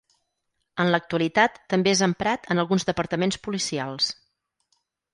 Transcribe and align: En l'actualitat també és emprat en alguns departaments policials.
En 0.83 0.89
l'actualitat 0.95 1.59
també 1.75 1.93
és 1.97 2.03
emprat 2.07 2.51
en 2.57 2.65
alguns 2.65 2.91
departaments 2.91 3.41
policials. 3.47 4.13